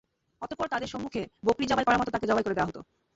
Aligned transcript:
অতঃপর 0.41 0.67
তাদের 0.67 0.91
সম্মুখে 0.93 1.21
বকরী 1.45 1.65
জবাই 1.67 1.85
করার 1.85 1.99
মত 1.99 2.07
তাকে 2.09 2.29
জবাই 2.29 2.43
করে 2.43 2.55
দেয়া 2.55 2.67
হত। 2.69 2.77